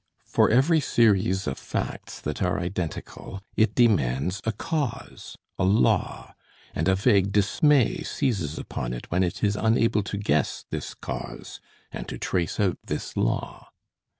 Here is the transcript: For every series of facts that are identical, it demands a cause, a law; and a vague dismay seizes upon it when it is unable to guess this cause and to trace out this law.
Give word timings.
For 0.25 0.49
every 0.49 0.79
series 0.79 1.45
of 1.45 1.59
facts 1.59 2.19
that 2.21 2.41
are 2.41 2.59
identical, 2.59 3.39
it 3.55 3.75
demands 3.75 4.41
a 4.45 4.51
cause, 4.51 5.35
a 5.59 5.63
law; 5.63 6.33
and 6.73 6.87
a 6.87 6.95
vague 6.95 7.31
dismay 7.31 8.01
seizes 8.01 8.57
upon 8.57 8.93
it 8.93 9.11
when 9.11 9.21
it 9.21 9.43
is 9.43 9.55
unable 9.55 10.01
to 10.01 10.17
guess 10.17 10.65
this 10.71 10.95
cause 10.95 11.59
and 11.91 12.07
to 12.07 12.17
trace 12.17 12.59
out 12.59 12.79
this 12.87 13.15
law. 13.15 13.69